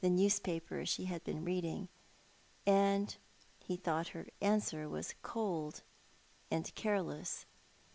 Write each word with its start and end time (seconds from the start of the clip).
newspaper 0.09 0.83
she 0.83 1.05
had 1.05 1.23
been 1.23 1.45
reading, 1.45 1.87
and 2.65 3.15
he 3.59 3.77
thought 3.77 4.07
her 4.07 4.25
answer 4.41 4.89
was 4.89 5.13
cold 5.21 5.83
and 6.49 6.73
careless. 6.73 7.45